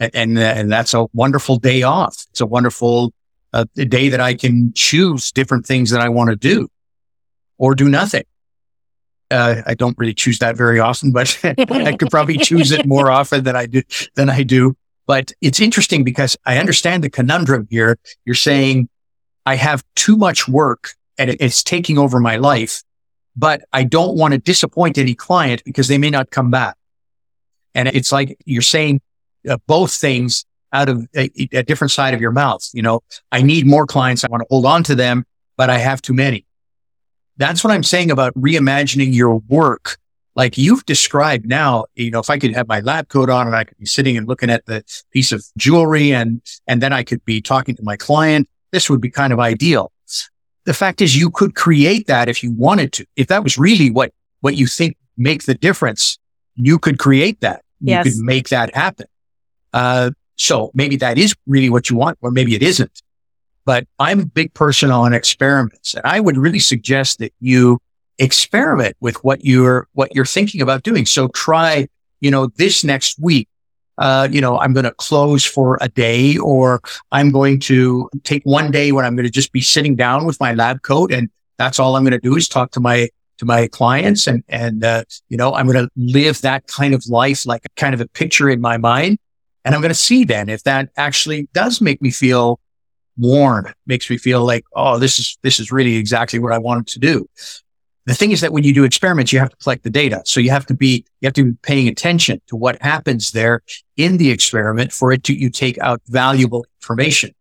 [0.00, 2.26] And, and, and that's a wonderful day off.
[2.30, 3.12] It's a wonderful
[3.52, 6.68] uh, day that I can choose different things that I want to do
[7.58, 8.24] or do nothing.
[9.30, 13.10] Uh, I don't really choose that very often, but I could probably choose it more
[13.10, 13.82] often than I do,
[14.14, 14.76] than I do.
[15.06, 17.98] But it's interesting because I understand the conundrum here.
[18.24, 18.88] You're saying
[19.46, 22.82] I have too much work and it's taking over my life
[23.38, 26.76] but I don't want to disappoint any client because they may not come back.
[27.72, 29.00] And it's like you're saying
[29.48, 32.68] uh, both things out of a, a, different side of your mouth.
[32.72, 34.24] You know, I need more clients.
[34.24, 35.24] I want to hold on to them,
[35.56, 36.46] but I have too many.
[37.38, 39.96] That's what I'm saying about reimagining your work.
[40.34, 43.56] Like you've described now, you know, if I could have my lab coat on and
[43.56, 47.02] I could be sitting and looking at the piece of jewelry and, and then I
[47.02, 49.90] could be talking to my client, this would be kind of ideal.
[50.64, 53.06] The fact is you could create that if you wanted to.
[53.16, 56.18] If that was really what, what you think makes the difference,
[56.54, 57.62] you could create that.
[57.80, 58.04] Yes.
[58.04, 59.06] You could make that happen.
[59.72, 63.02] Uh, so maybe that is really what you want, or maybe it isn't.
[63.68, 67.78] But I'm a big person on experiments and I would really suggest that you
[68.16, 71.04] experiment with what you're, what you're thinking about doing.
[71.04, 71.86] So try,
[72.22, 73.46] you know, this next week,
[73.98, 76.80] uh, you know, I'm going to close for a day or
[77.12, 80.40] I'm going to take one day when I'm going to just be sitting down with
[80.40, 81.28] my lab coat and
[81.58, 84.82] that's all I'm going to do is talk to my to my clients and, and,
[84.82, 88.08] uh, you know, I'm going to live that kind of life, like kind of a
[88.08, 89.18] picture in my mind.
[89.66, 92.60] And I'm going to see then if that actually does make me feel
[93.18, 96.86] warm, makes me feel like, oh, this is, this is really exactly what I wanted
[96.88, 97.28] to do.
[98.06, 100.22] The thing is that when you do experiments, you have to collect the data.
[100.24, 103.60] So you have to be, you have to be paying attention to what happens there
[103.96, 107.34] in the experiment for it to, you take out valuable information.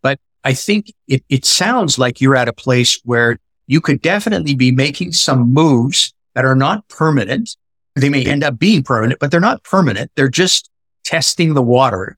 [0.00, 4.54] But I think it, it sounds like you're at a place where you could definitely
[4.54, 7.54] be making some moves that are not permanent.
[7.94, 10.10] They may end up being permanent, but they're not permanent.
[10.14, 10.70] They're just
[11.04, 12.16] testing the water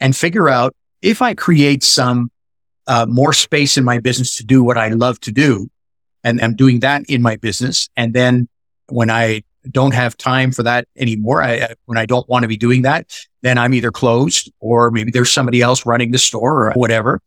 [0.00, 2.30] and figure out if I create some
[2.86, 5.70] uh, more space in my business to do what I love to do,
[6.24, 7.88] and I'm doing that in my business.
[7.96, 8.48] And then
[8.88, 12.56] when I don't have time for that anymore, I, when I don't want to be
[12.56, 16.72] doing that, then I'm either closed or maybe there's somebody else running the store or
[16.72, 17.20] whatever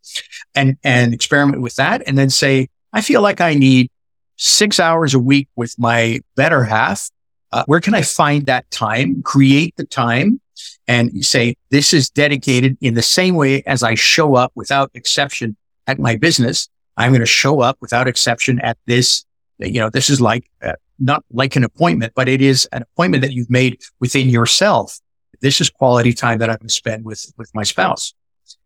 [0.55, 2.03] and, and experiment with that.
[2.05, 3.89] And then say, I feel like I need
[4.38, 7.09] six hours a week with my better half.
[7.51, 9.21] Uh, where can I find that time?
[9.23, 10.41] Create the time
[10.87, 14.91] and you say, this is dedicated in the same way as I show up without
[14.93, 15.55] exception
[15.87, 16.69] at my business.
[16.97, 19.25] I'm going to show up without exception at this.
[19.59, 23.23] You know, this is like, uh, not like an appointment, but it is an appointment
[23.23, 24.99] that you've made within yourself.
[25.41, 28.13] This is quality time that I'm going to spend with, with my spouse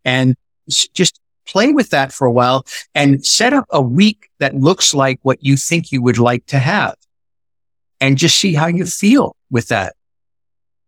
[0.04, 0.36] and
[0.94, 5.20] just play with that for a while and set up a week that looks like
[5.22, 6.96] what you think you would like to have
[8.02, 9.96] and just see how you feel with that.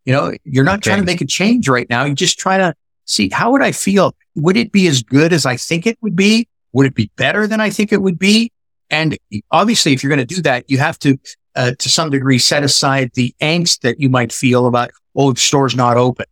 [0.10, 0.89] You know, you're not okay.
[0.89, 2.04] trying to make a change right now.
[2.04, 2.74] You just try to
[3.06, 4.15] see how would I feel?
[4.34, 6.48] Would it be as good as I think it would be?
[6.74, 8.52] Would it be better than I think it would be?
[8.89, 9.19] And
[9.52, 11.19] obviously, if you're going to do that, you have to,
[11.56, 15.39] uh, to some degree, set aside the angst that you might feel about, oh, the
[15.39, 16.26] store's not open.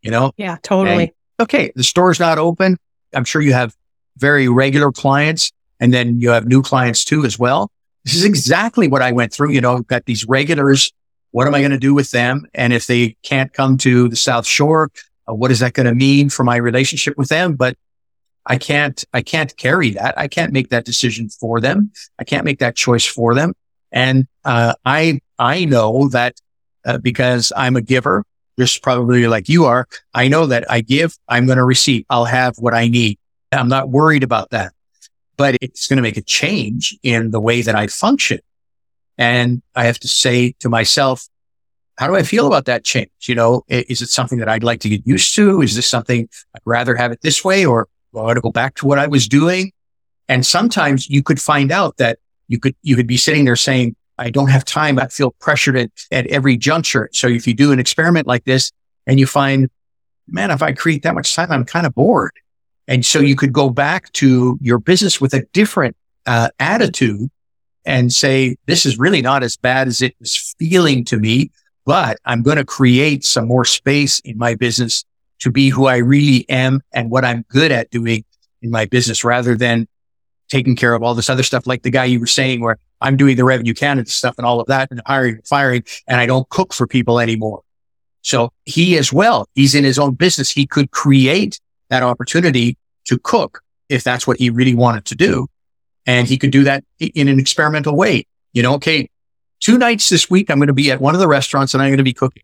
[0.00, 0.30] You know?
[0.36, 1.02] Yeah, totally.
[1.02, 1.72] And, okay.
[1.74, 2.76] The store's not open.
[3.12, 3.74] I'm sure you have
[4.16, 7.72] very regular clients and then you have new clients too as well.
[8.04, 9.50] This is exactly what I went through.
[9.50, 10.92] You know, I've got these regulars.
[11.34, 12.46] What am I going to do with them?
[12.54, 14.92] And if they can't come to the South Shore,
[15.28, 17.56] uh, what is that going to mean for my relationship with them?
[17.56, 17.76] But
[18.46, 20.16] I can't, I can't carry that.
[20.16, 21.90] I can't make that decision for them.
[22.20, 23.54] I can't make that choice for them.
[23.90, 26.40] And, uh, I, I know that,
[26.86, 28.24] uh, because I'm a giver,
[28.56, 32.04] just probably like you are, I know that I give, I'm going to receive.
[32.08, 33.18] I'll have what I need.
[33.50, 34.72] I'm not worried about that,
[35.36, 38.38] but it's going to make a change in the way that I function.
[39.18, 41.28] And I have to say to myself,
[41.96, 43.10] how do I feel about that change?
[43.22, 45.62] You know, is it something that I'd like to get used to?
[45.62, 48.74] Is this something I'd rather have it this way or I want to go back
[48.76, 49.72] to what I was doing?
[50.28, 53.94] And sometimes you could find out that you could, you could be sitting there saying,
[54.18, 54.98] I don't have time.
[54.98, 57.08] I feel pressured at, at every juncture.
[57.12, 58.72] So if you do an experiment like this
[59.06, 59.70] and you find,
[60.28, 62.32] man, if I create that much time, I'm kind of bored.
[62.86, 65.96] And so you could go back to your business with a different
[66.26, 67.30] uh, attitude
[67.86, 71.50] and say, this is really not as bad as it was feeling to me,
[71.84, 75.04] but I'm going to create some more space in my business
[75.40, 78.24] to be who I really am and what I'm good at doing
[78.62, 79.86] in my business rather than
[80.48, 81.66] taking care of all this other stuff.
[81.66, 84.60] Like the guy you were saying where I'm doing the revenue Canada stuff and all
[84.60, 87.62] of that and hiring, and firing, and I don't cook for people anymore.
[88.22, 90.50] So he as well, he's in his own business.
[90.50, 95.46] He could create that opportunity to cook if that's what he really wanted to do.
[96.06, 98.26] And he could do that in an experimental way.
[98.52, 99.08] You know, okay,
[99.60, 101.88] two nights this week, I'm going to be at one of the restaurants and I'm
[101.88, 102.42] going to be cooking.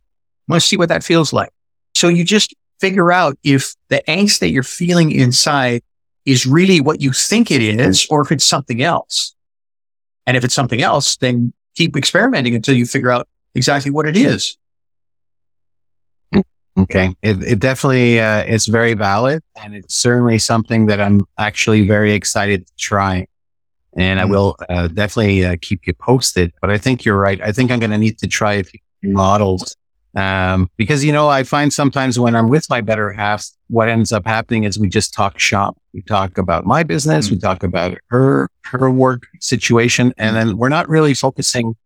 [0.49, 1.51] I'm going to see what that feels like.
[1.95, 5.83] So you just figure out if the angst that you're feeling inside
[6.25, 9.35] is really what you think it is or if it's something else.
[10.27, 14.17] And if it's something else, then keep experimenting until you figure out exactly what it
[14.17, 14.57] is.
[16.79, 17.15] Okay.
[17.21, 19.43] It, it definitely uh, is very valid.
[19.63, 23.27] And it's certainly something that I'm actually very excited to try.
[23.97, 24.33] And I mm-hmm.
[24.33, 26.53] will uh, definitely uh, keep you posted.
[26.61, 27.41] But I think you're right.
[27.41, 29.77] I think I'm going to need to try a few models.
[30.17, 34.13] Um, because, you know, I find sometimes when I'm with my better half, what ends
[34.13, 35.77] up happening is we just talk shop.
[35.93, 37.27] We talk about my business.
[37.27, 37.35] Mm-hmm.
[37.37, 40.13] We talk about her, her work situation.
[40.19, 41.77] And then we're not really focusing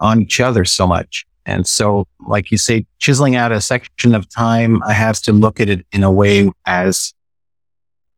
[0.00, 1.26] on each other so much.
[1.46, 5.58] And so, like you say, chiseling out a section of time, I have to look
[5.58, 7.14] at it in a way as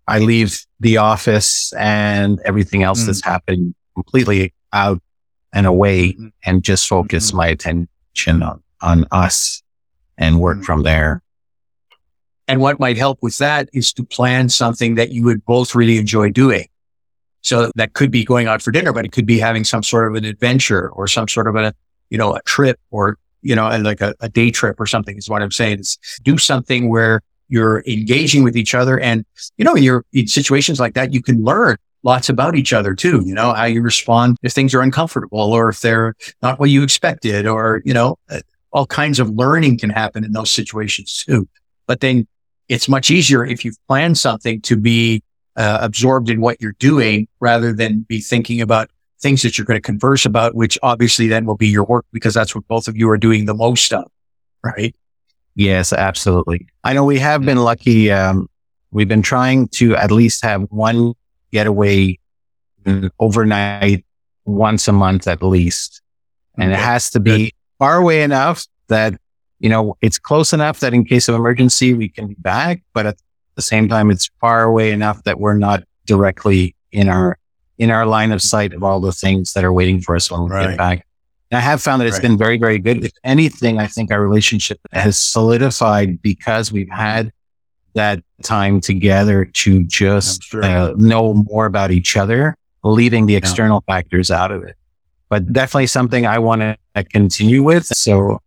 [0.06, 3.06] I leave the office and everything else mm-hmm.
[3.06, 5.00] that's happening completely out
[5.52, 6.28] and away mm-hmm.
[6.44, 7.36] and just focus mm-hmm.
[7.38, 9.62] my attention on, on us
[10.18, 10.64] and work mm-hmm.
[10.64, 11.22] from there.
[12.46, 15.96] And what might help with that is to plan something that you would both really
[15.96, 16.68] enjoy doing.
[17.40, 20.10] So that could be going out for dinner, but it could be having some sort
[20.10, 21.74] of an adventure or some sort of a
[22.10, 25.28] you know, a trip or, you know, like a, a day trip or something is
[25.28, 28.98] what I'm saying is do something where you're engaging with each other.
[28.98, 29.24] And,
[29.56, 33.22] you know, you're in situations like that, you can learn lots about each other too.
[33.24, 36.82] You know, how you respond if things are uncomfortable or if they're not what you
[36.82, 38.40] expected or, you know, uh,
[38.72, 41.48] all kinds of learning can happen in those situations too.
[41.86, 42.26] But then
[42.68, 45.22] it's much easier if you've planned something to be
[45.56, 48.90] uh, absorbed in what you're doing rather than be thinking about
[49.20, 52.34] things that you're going to converse about, which obviously then will be your work because
[52.34, 54.10] that's what both of you are doing the most of.
[54.62, 54.94] Right.
[55.54, 56.66] Yes, absolutely.
[56.82, 58.10] I know we have been lucky.
[58.10, 58.48] Um,
[58.90, 61.14] we've been trying to at least have one
[61.52, 62.18] getaway
[63.18, 64.04] overnight
[64.44, 66.02] once a month at least.
[66.56, 66.80] And okay.
[66.80, 67.52] it has to be Good.
[67.78, 69.14] far away enough that,
[69.60, 72.82] you know, it's close enough that in case of emergency, we can be back.
[72.92, 73.16] But at
[73.54, 77.38] the same time, it's far away enough that we're not directly in our,
[77.78, 80.44] in our line of sight of all the things that are waiting for us when
[80.44, 80.68] we right.
[80.70, 81.06] get back.
[81.54, 82.22] And I have found that it's right.
[82.22, 83.04] been very, very good.
[83.04, 87.30] If anything, I think our relationship has solidified because we've had
[87.92, 90.64] that time together to just sure.
[90.64, 93.94] uh, know more about each other, leaving the external yeah.
[93.94, 94.74] factors out of it.
[95.28, 97.86] But definitely something I want to continue with.
[97.86, 98.40] So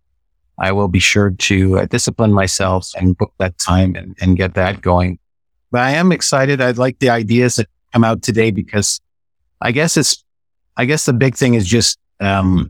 [0.60, 4.54] I will be sure to uh, discipline myself and book that time and, and get
[4.56, 5.18] that going.
[5.72, 6.60] But I am excited.
[6.60, 9.00] I like the ideas that come out today because
[9.62, 10.26] I guess it's,
[10.76, 12.70] I guess the big thing is just, um,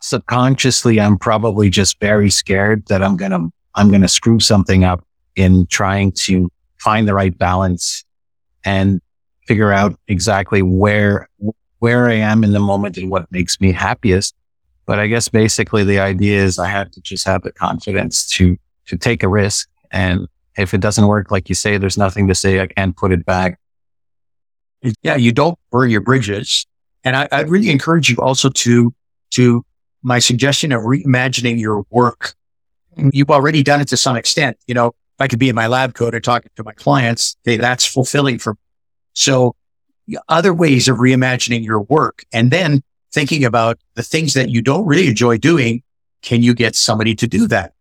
[0.00, 4.84] subconsciously, I'm probably just very scared that I'm going to, I'm going to screw something
[4.84, 5.04] up
[5.36, 8.04] in trying to find the right balance
[8.64, 9.00] and
[9.46, 11.28] figure out exactly where,
[11.78, 14.34] where I am in the moment and what makes me happiest.
[14.86, 18.56] But I guess basically the idea is I have to just have the confidence to,
[18.86, 19.68] to take a risk.
[19.90, 20.26] And
[20.56, 22.60] if it doesn't work, like you say, there's nothing to say.
[22.60, 23.58] I can't put it back.
[25.02, 25.16] Yeah.
[25.16, 26.66] You don't burn your bridges.
[27.04, 28.94] And I, I really encourage you also to,
[29.30, 29.64] to
[30.02, 32.34] my suggestion of reimagining your work.
[32.96, 34.56] You've already done it to some extent.
[34.66, 37.36] You know, if I could be in my lab coat and talking to my clients,
[37.46, 38.58] okay, that's fulfilling for me.
[39.12, 39.54] So
[40.28, 42.82] other ways of reimagining your work and then
[43.12, 45.82] thinking about the things that you don't really enjoy doing.
[46.22, 47.72] Can you get somebody to do that?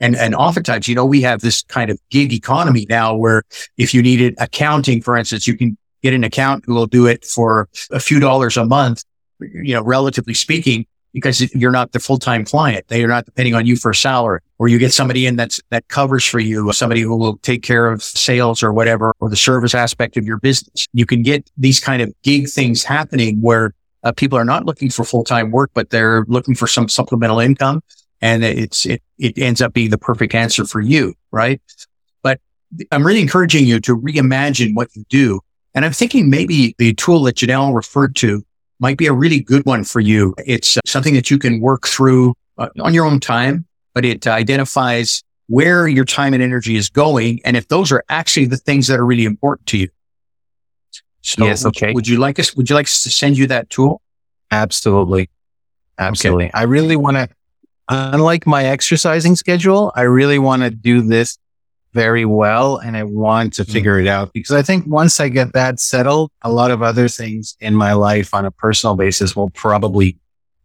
[0.00, 3.42] And, and oftentimes, you know, we have this kind of gig economy now where
[3.76, 7.24] if you needed accounting, for instance, you can get an accountant who will do it
[7.24, 9.04] for a few dollars a month,
[9.40, 12.86] you know, relatively speaking, because you're not the full-time client.
[12.88, 15.60] They are not depending on you for a salary or you get somebody in that's,
[15.70, 19.36] that covers for you, somebody who will take care of sales or whatever, or the
[19.36, 20.86] service aspect of your business.
[20.92, 24.90] You can get these kind of gig things happening where uh, people are not looking
[24.90, 27.82] for full-time work, but they're looking for some supplemental income.
[28.20, 31.14] And it's, it, it ends up being the perfect answer for you.
[31.30, 31.60] Right.
[32.22, 32.40] But
[32.90, 35.40] I'm really encouraging you to reimagine what you do.
[35.74, 38.44] And I'm thinking maybe the tool that Janelle referred to
[38.80, 40.34] might be a really good one for you.
[40.46, 44.26] It's uh, something that you can work through uh, on your own time, but it
[44.26, 47.40] identifies where your time and energy is going.
[47.44, 49.88] And if those are actually the things that are really important to you.
[51.22, 51.92] So yes, okay.
[51.92, 54.00] Would you like us, would you like us to send you that tool?
[54.50, 55.28] Absolutely.
[55.98, 56.46] Absolutely.
[56.46, 56.52] Okay.
[56.54, 57.28] I really want to,
[57.88, 61.38] unlike my exercising schedule, I really want to do this
[61.94, 63.72] very well and I want to mm.
[63.72, 67.08] figure it out because I think once I get that settled, a lot of other
[67.08, 70.16] things in my life on a personal basis will probably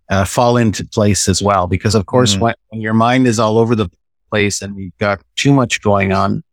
[0.10, 1.68] uh, fall into place as well.
[1.68, 3.90] Because of course, mm when, when, your mind is all over the
[4.30, 6.44] place and you've got too much going on,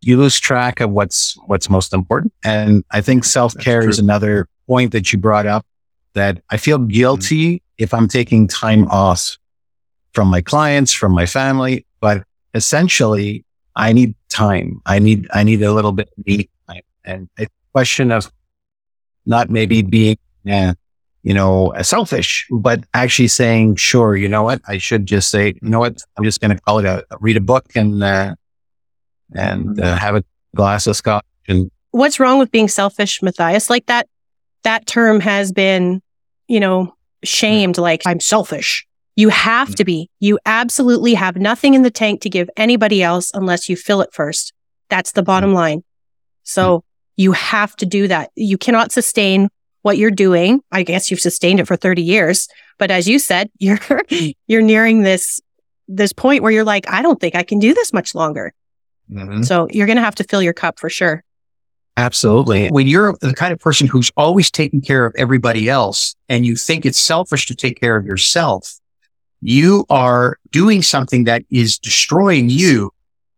[0.00, 2.32] you lose track of what's, what's most important.
[2.44, 5.64] And I think self care is another point that you brought up
[6.12, 6.88] that I feel mm.
[6.88, 9.36] guilty mm if I'm taking time off
[10.12, 12.22] from my clients, from my family, but
[12.54, 13.44] essentially
[13.76, 14.80] I need time.
[14.86, 16.82] I need, I need a little bit of me time.
[17.04, 18.30] And it's a question of
[19.26, 20.18] not maybe being,
[20.50, 20.74] uh,
[21.22, 24.60] you know, selfish, but actually saying, sure, you know what?
[24.68, 26.02] I should just say, you know what?
[26.16, 28.34] I'm just going to call it a, read a book and, uh,
[29.34, 31.24] and uh, have a glass of scotch.
[31.48, 33.70] And what's wrong with being selfish, Mathias?
[33.70, 34.06] Like that,
[34.64, 36.02] that term has been,
[36.46, 36.94] you know,
[37.24, 37.78] shamed.
[37.78, 38.86] Like I'm selfish.
[39.16, 40.10] You have to be.
[40.18, 44.12] You absolutely have nothing in the tank to give anybody else unless you fill it
[44.12, 44.52] first.
[44.88, 45.54] That's the bottom mm.
[45.54, 45.84] line.
[46.42, 46.82] So mm.
[47.16, 48.30] you have to do that.
[48.34, 49.48] You cannot sustain
[49.82, 50.62] what you're doing.
[50.72, 52.48] I guess you've sustained it for 30 years,
[52.78, 53.78] but as you said, you're
[54.46, 55.40] you're nearing this
[55.86, 58.52] this point where you're like, I don't think I can do this much longer.
[59.10, 59.42] Mm-hmm.
[59.42, 61.22] So you're going to have to fill your cup for sure.
[61.96, 62.68] Absolutely.
[62.68, 66.56] When you're the kind of person who's always taking care of everybody else and you
[66.56, 68.80] think it's selfish to take care of yourself,
[69.44, 72.90] you are doing something that is destroying you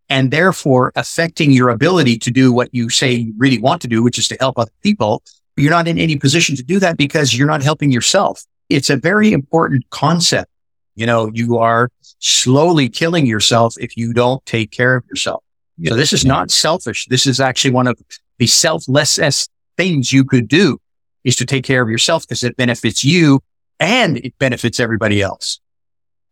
[0.08, 4.04] and therefore affecting your ability to do what you say you really want to do,
[4.04, 5.20] which is to help other people.
[5.56, 8.44] You're not in any position to do that because you're not helping yourself.
[8.68, 10.48] It's a very important concept.
[10.94, 11.90] You know, you are
[12.20, 15.42] slowly killing yourself if you don't take care of yourself.
[15.84, 17.06] So this is not selfish.
[17.06, 18.00] This is actually one of
[18.38, 20.78] the selfless things you could do
[21.24, 23.40] is to take care of yourself because it benefits you
[23.80, 25.60] and it benefits everybody else.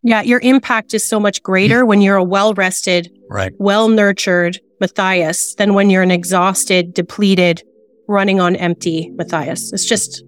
[0.07, 3.53] Yeah, your impact is so much greater when you're a well rested, Right.
[3.59, 7.63] well nurtured Mathias than when you're an exhausted, depleted,
[8.07, 9.73] running on empty Mathias.
[9.73, 10.23] It's just,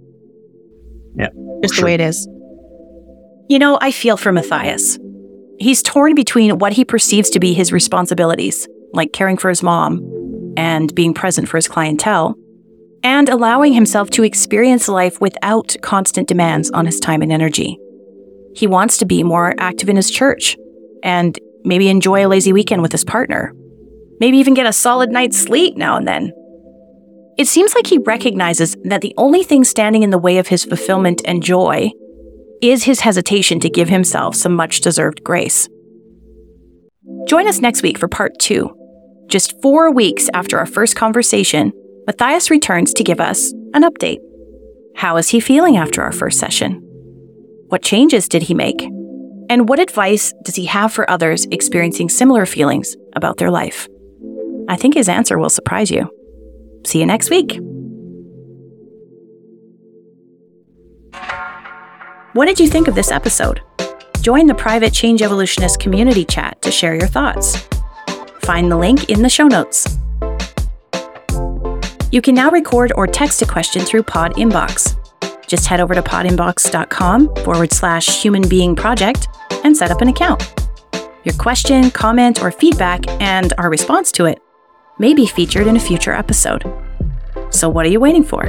[1.18, 1.28] Yeah,
[1.62, 1.82] just sure.
[1.82, 2.26] the way it is.
[3.48, 4.98] You know, I feel for Mathias.
[5.58, 10.00] He's torn between what he perceives to be his responsibilities, like caring for his mom
[10.56, 12.34] and being present for his clientele,
[13.02, 17.78] and allowing himself to experience life without constant demands on his time and energy.
[18.56, 20.56] He wants to be more active in his church
[21.02, 23.52] and maybe enjoy a lazy weekend with his partner.
[24.18, 26.32] Maybe even get a solid night's sleep now and then.
[27.36, 30.64] It seems like he recognizes that the only thing standing in the way of his
[30.64, 31.90] fulfillment and joy
[32.62, 35.68] is his hesitation to give himself some much deserved grace.
[37.26, 38.74] Join us next week for part two.
[39.28, 41.72] Just four weeks after our first conversation,
[42.06, 44.20] Mathias returns to give us an update.
[44.96, 46.85] How is he feeling after our first session?
[47.68, 48.80] What changes did he make?
[49.50, 53.88] And what advice does he have for others experiencing similar feelings about their life?
[54.68, 56.08] I think his answer will surprise you.
[56.84, 57.58] See you next week.
[62.34, 63.60] What did you think of this episode?
[64.20, 67.56] Join the private Change Evolutionist community chat to share your thoughts.
[68.42, 69.98] Find the link in the show notes.
[72.12, 74.95] You can now record or text a question through Pod Inbox.
[75.46, 79.28] Just head over to podinbox.com forward slash human being project
[79.64, 80.52] and set up an account.
[81.24, 84.40] Your question, comment, or feedback, and our response to it
[84.98, 86.62] may be featured in a future episode.
[87.50, 88.44] So, what are you waiting for?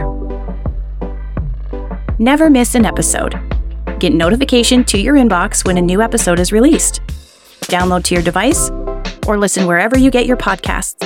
[2.19, 3.39] Never miss an episode.
[3.99, 7.01] Get notification to your inbox when a new episode is released.
[7.61, 8.69] Download to your device
[9.27, 10.97] or listen wherever you get your podcasts.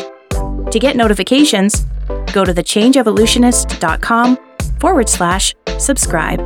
[0.71, 1.85] To get notifications,
[2.33, 4.37] go to thechangeevolutionist.com
[4.81, 6.39] forward slash subscribe.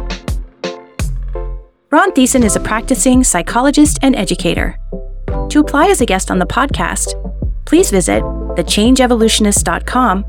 [1.91, 4.77] Ron Thiessen is a practicing psychologist and educator.
[5.49, 7.13] To apply as a guest on the podcast,
[7.65, 10.25] please visit thechangeevolutionist.com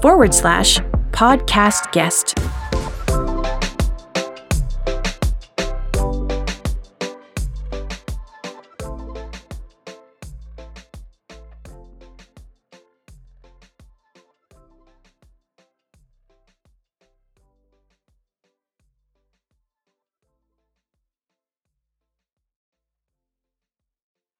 [0.00, 0.78] forward slash
[1.10, 2.38] podcast guest.